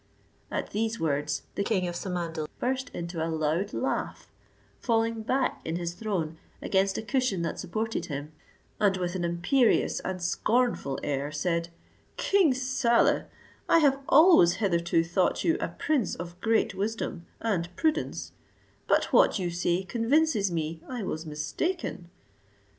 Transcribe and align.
At 0.49 0.71
these 0.71 0.99
words 0.99 1.43
the 1.53 1.63
king 1.63 1.87
of 1.87 1.93
Samandal 1.95 2.47
burst 2.59 2.89
into 2.91 3.23
a 3.23 3.29
loud 3.29 3.71
laugh, 3.71 4.25
falling 4.79 5.21
back 5.21 5.61
in 5.63 5.75
his 5.75 5.93
throne 5.93 6.39
against 6.59 6.97
a 6.97 7.03
cushion 7.03 7.43
that 7.43 7.59
supported 7.59 8.07
him, 8.07 8.31
and 8.79 8.97
with 8.97 9.13
an 9.13 9.23
imperious 9.23 9.99
and 9.99 10.19
scornful 10.19 10.97
air, 11.03 11.31
said, 11.31 11.69
"King 12.17 12.51
Saleh, 12.51 13.25
I 13.69 13.77
have 13.77 13.99
always 14.09 14.53
hitherto 14.53 15.03
thought 15.03 15.43
you 15.43 15.55
a 15.59 15.67
prince 15.67 16.15
of 16.15 16.41
great 16.41 16.73
wisdom, 16.73 17.27
and 17.39 17.69
prudence; 17.75 18.31
but 18.87 19.13
what 19.13 19.37
you 19.37 19.51
say 19.51 19.83
convinces 19.83 20.51
me 20.51 20.81
I 20.89 21.03
was 21.03 21.27
mistaken. 21.27 22.09